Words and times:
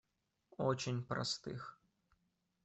Очень 0.57 1.03
простых. 1.03 1.79